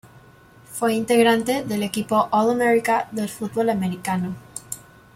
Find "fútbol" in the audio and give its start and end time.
3.29-3.69